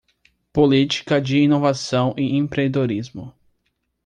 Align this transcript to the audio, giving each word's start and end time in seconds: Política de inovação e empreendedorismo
Política 0.51 1.21
de 1.21 1.37
inovação 1.37 2.15
e 2.17 2.35
empreendedorismo 2.35 3.35